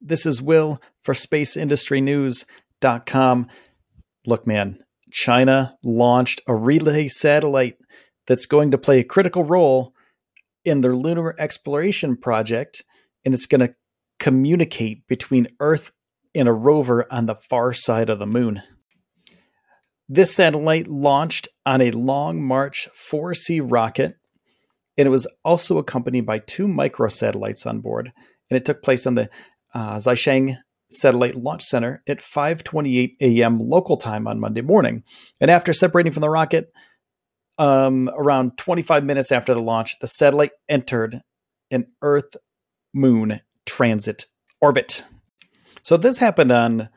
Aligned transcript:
This 0.00 0.24
is 0.24 0.40
Will 0.40 0.80
for 1.02 1.12
SpaceIndustryNews.com. 1.12 3.48
Look, 4.26 4.46
man, 4.46 4.78
China 5.12 5.76
launched 5.82 6.40
a 6.46 6.54
relay 6.54 7.08
satellite 7.08 7.76
that's 8.26 8.46
going 8.46 8.70
to 8.70 8.78
play 8.78 9.00
a 9.00 9.04
critical 9.04 9.44
role 9.44 9.92
in 10.64 10.80
their 10.80 10.94
lunar 10.94 11.34
exploration 11.38 12.16
project, 12.16 12.82
and 13.24 13.34
it's 13.34 13.46
going 13.46 13.60
to 13.60 13.74
communicate 14.18 15.06
between 15.06 15.48
Earth 15.58 15.92
and 16.34 16.48
a 16.48 16.52
rover 16.52 17.06
on 17.12 17.26
the 17.26 17.34
far 17.34 17.72
side 17.72 18.08
of 18.08 18.18
the 18.18 18.26
moon. 18.26 18.62
This 20.08 20.34
satellite 20.34 20.88
launched 20.88 21.48
on 21.66 21.80
a 21.80 21.90
Long 21.90 22.42
March 22.42 22.88
4C 22.94 23.60
rocket, 23.62 24.16
and 24.96 25.06
it 25.06 25.10
was 25.10 25.26
also 25.44 25.78
accompanied 25.78 26.26
by 26.26 26.38
two 26.38 26.66
microsatellites 26.66 27.66
on 27.66 27.80
board. 27.80 28.12
And 28.50 28.56
it 28.56 28.64
took 28.64 28.82
place 28.82 29.06
on 29.06 29.14
the 29.14 29.30
uh, 29.74 29.96
Xichang 29.96 30.56
Satellite 30.90 31.36
Launch 31.36 31.62
Center 31.62 32.02
at 32.06 32.18
5:28 32.18 33.16
a.m. 33.20 33.58
local 33.58 33.96
time 33.96 34.26
on 34.26 34.40
Monday 34.40 34.60
morning. 34.60 35.04
And 35.40 35.50
after 35.50 35.72
separating 35.72 36.12
from 36.12 36.22
the 36.22 36.30
rocket, 36.30 36.72
um, 37.58 38.10
around 38.16 38.56
25 38.56 39.04
minutes 39.04 39.30
after 39.30 39.54
the 39.54 39.60
launch, 39.60 39.98
the 40.00 40.06
satellite 40.06 40.52
entered 40.68 41.20
an 41.70 41.86
Earth 42.02 42.36
Moon 42.92 43.40
transit 43.66 44.26
orbit. 44.60 45.04
So 45.82 45.96
this 45.96 46.18
happened 46.18 46.52
on 46.52 46.88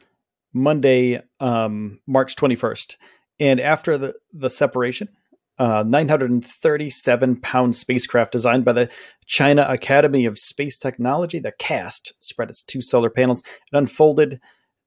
Monday, 0.53 1.21
um, 1.39 1.99
March 2.07 2.35
21st. 2.35 2.95
And 3.39 3.59
after 3.59 3.97
the, 3.97 4.13
the 4.31 4.49
separation, 4.49 5.09
uh, 5.59 5.83
937 5.85 7.41
pound 7.41 7.75
spacecraft 7.75 8.31
designed 8.31 8.65
by 8.65 8.73
the 8.73 8.89
China 9.25 9.65
Academy 9.69 10.25
of 10.25 10.37
Space 10.37 10.77
Technology, 10.77 11.39
the 11.39 11.53
CAST, 11.59 12.13
spread 12.19 12.49
its 12.49 12.63
two 12.63 12.81
solar 12.81 13.09
panels 13.09 13.43
and 13.71 13.77
unfolded 13.77 14.39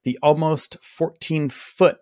the 0.04 0.18
almost 0.22 0.76
14 0.82 1.48
foot 1.48 1.98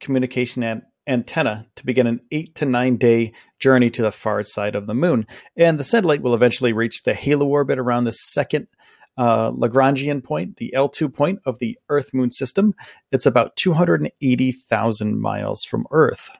communication 0.00 0.62
an- 0.62 0.82
antenna 1.06 1.66
to 1.76 1.84
begin 1.84 2.06
an 2.06 2.20
eight 2.30 2.54
to 2.54 2.64
nine 2.64 2.96
day 2.96 3.32
journey 3.58 3.90
to 3.90 4.02
the 4.02 4.12
far 4.12 4.42
side 4.42 4.74
of 4.74 4.86
the 4.86 4.94
moon. 4.94 5.26
And 5.56 5.78
the 5.78 5.84
satellite 5.84 6.22
will 6.22 6.34
eventually 6.34 6.72
reach 6.72 7.02
the 7.02 7.14
halo 7.14 7.46
orbit 7.46 7.78
around 7.78 8.04
the 8.04 8.12
second 8.12 8.68
uh, 9.16 9.50
Lagrangian 9.50 10.22
point, 10.22 10.56
the 10.56 10.72
L2 10.74 11.12
point 11.12 11.40
of 11.44 11.58
the 11.58 11.78
Earth 11.88 12.14
Moon 12.14 12.30
system. 12.30 12.72
It's 13.12 13.26
about 13.26 13.56
280,000 13.56 15.20
miles 15.20 15.64
from 15.64 15.86
Earth. 15.90 16.30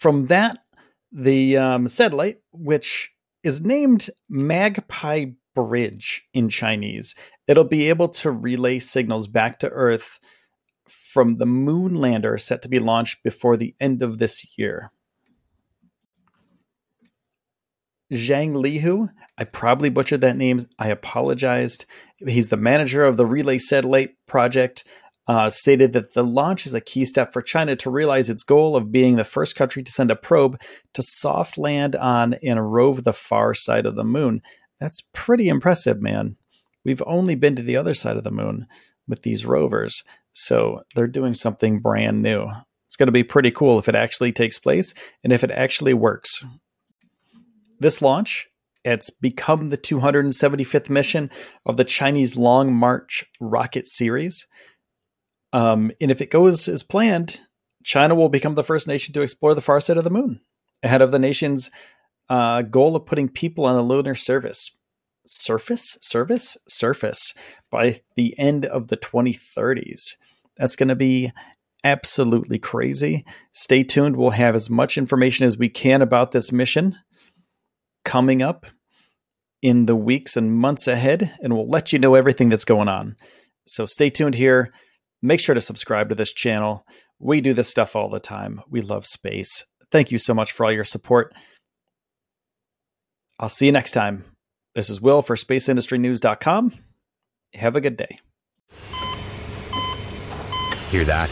From 0.00 0.28
that, 0.28 0.56
the 1.12 1.58
um, 1.58 1.86
satellite, 1.86 2.38
which 2.52 3.12
is 3.42 3.60
named 3.60 4.08
Magpie 4.30 5.26
Bridge 5.54 6.26
in 6.32 6.48
Chinese, 6.48 7.14
it'll 7.46 7.64
be 7.64 7.90
able 7.90 8.08
to 8.08 8.30
relay 8.30 8.78
signals 8.78 9.28
back 9.28 9.58
to 9.58 9.68
Earth 9.68 10.18
from 10.88 11.36
the 11.36 11.44
moon 11.44 11.96
lander 11.96 12.38
set 12.38 12.62
to 12.62 12.68
be 12.70 12.78
launched 12.78 13.22
before 13.22 13.58
the 13.58 13.74
end 13.78 14.00
of 14.00 14.16
this 14.16 14.46
year. 14.56 14.90
Zhang 18.10 18.54
Lihu, 18.54 19.10
I 19.36 19.44
probably 19.44 19.90
butchered 19.90 20.22
that 20.22 20.36
name. 20.36 20.64
I 20.78 20.88
apologized. 20.88 21.84
He's 22.16 22.48
the 22.48 22.56
manager 22.56 23.04
of 23.04 23.18
the 23.18 23.26
Relay 23.26 23.58
Satellite 23.58 24.16
project. 24.26 24.84
Uh, 25.30 25.48
stated 25.48 25.92
that 25.92 26.12
the 26.14 26.24
launch 26.24 26.66
is 26.66 26.74
a 26.74 26.80
key 26.80 27.04
step 27.04 27.32
for 27.32 27.40
China 27.40 27.76
to 27.76 27.88
realize 27.88 28.28
its 28.28 28.42
goal 28.42 28.74
of 28.74 28.90
being 28.90 29.14
the 29.14 29.22
first 29.22 29.54
country 29.54 29.80
to 29.80 29.92
send 29.92 30.10
a 30.10 30.16
probe 30.16 30.60
to 30.92 31.02
soft 31.02 31.56
land 31.56 31.94
on 31.94 32.34
and 32.42 32.72
rove 32.72 33.04
the 33.04 33.12
far 33.12 33.54
side 33.54 33.86
of 33.86 33.94
the 33.94 34.02
moon. 34.02 34.42
That's 34.80 35.02
pretty 35.12 35.48
impressive, 35.48 36.02
man. 36.02 36.34
We've 36.84 37.02
only 37.06 37.36
been 37.36 37.54
to 37.54 37.62
the 37.62 37.76
other 37.76 37.94
side 37.94 38.16
of 38.16 38.24
the 38.24 38.32
moon 38.32 38.66
with 39.06 39.22
these 39.22 39.46
rovers, 39.46 40.02
so 40.32 40.82
they're 40.96 41.06
doing 41.06 41.34
something 41.34 41.78
brand 41.78 42.22
new. 42.22 42.48
It's 42.88 42.96
going 42.96 43.06
to 43.06 43.12
be 43.12 43.22
pretty 43.22 43.52
cool 43.52 43.78
if 43.78 43.88
it 43.88 43.94
actually 43.94 44.32
takes 44.32 44.58
place 44.58 44.94
and 45.22 45.32
if 45.32 45.44
it 45.44 45.52
actually 45.52 45.94
works. 45.94 46.44
This 47.78 48.02
launch, 48.02 48.48
it's 48.84 49.10
become 49.10 49.70
the 49.70 49.78
275th 49.78 50.90
mission 50.90 51.30
of 51.66 51.76
the 51.76 51.84
Chinese 51.84 52.36
Long 52.36 52.74
March 52.74 53.24
rocket 53.38 53.86
series. 53.86 54.48
Um, 55.52 55.92
and 56.00 56.10
if 56.10 56.20
it 56.20 56.30
goes 56.30 56.68
as 56.68 56.82
planned, 56.82 57.40
China 57.84 58.14
will 58.14 58.28
become 58.28 58.54
the 58.54 58.64
first 58.64 58.86
nation 58.86 59.14
to 59.14 59.22
explore 59.22 59.54
the 59.54 59.60
far 59.60 59.80
side 59.80 59.96
of 59.96 60.04
the 60.04 60.10
moon, 60.10 60.40
ahead 60.82 61.02
of 61.02 61.10
the 61.10 61.18
nation's 61.18 61.70
uh, 62.28 62.62
goal 62.62 62.94
of 62.94 63.06
putting 63.06 63.28
people 63.28 63.64
on 63.64 63.74
the 63.74 63.82
lunar 63.82 64.14
surface, 64.14 64.76
surface, 65.26 65.98
service, 66.00 66.56
surface 66.68 67.34
by 67.70 67.96
the 68.16 68.38
end 68.38 68.64
of 68.64 68.88
the 68.88 68.96
2030s. 68.96 70.16
That's 70.56 70.76
going 70.76 70.88
to 70.88 70.96
be 70.96 71.32
absolutely 71.82 72.58
crazy. 72.58 73.24
Stay 73.52 73.82
tuned. 73.82 74.16
We'll 74.16 74.30
have 74.30 74.54
as 74.54 74.70
much 74.70 74.98
information 74.98 75.46
as 75.46 75.58
we 75.58 75.68
can 75.68 76.02
about 76.02 76.32
this 76.32 76.52
mission 76.52 76.96
coming 78.04 78.42
up 78.42 78.66
in 79.62 79.86
the 79.86 79.96
weeks 79.96 80.36
and 80.36 80.52
months 80.52 80.88
ahead, 80.88 81.34
and 81.42 81.54
we'll 81.54 81.68
let 81.68 81.92
you 81.92 81.98
know 81.98 82.14
everything 82.14 82.48
that's 82.48 82.64
going 82.64 82.88
on. 82.88 83.16
So 83.66 83.86
stay 83.86 84.10
tuned 84.10 84.34
here. 84.34 84.70
Make 85.22 85.40
sure 85.40 85.54
to 85.54 85.60
subscribe 85.60 86.08
to 86.08 86.14
this 86.14 86.32
channel. 86.32 86.86
We 87.18 87.40
do 87.40 87.52
this 87.52 87.68
stuff 87.68 87.94
all 87.94 88.08
the 88.08 88.20
time. 88.20 88.60
We 88.68 88.80
love 88.80 89.06
space. 89.06 89.66
Thank 89.90 90.10
you 90.10 90.18
so 90.18 90.34
much 90.34 90.52
for 90.52 90.64
all 90.64 90.72
your 90.72 90.84
support. 90.84 91.34
I'll 93.38 93.48
see 93.48 93.66
you 93.66 93.72
next 93.72 93.92
time. 93.92 94.24
This 94.74 94.88
is 94.88 95.00
Will 95.00 95.22
for 95.22 95.36
spaceindustrynews.com. 95.36 96.74
Have 97.54 97.76
a 97.76 97.80
good 97.80 97.96
day. 97.96 98.18
Hear 100.90 101.04
that? 101.04 101.30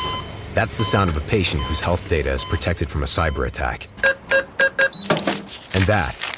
That's 0.54 0.78
the 0.78 0.84
sound 0.84 1.10
of 1.10 1.16
a 1.16 1.20
patient 1.20 1.62
whose 1.62 1.80
health 1.80 2.08
data 2.08 2.30
is 2.30 2.44
protected 2.44 2.88
from 2.88 3.02
a 3.02 3.06
cyber 3.06 3.46
attack. 3.46 3.86
And 5.74 5.84
that, 5.84 6.37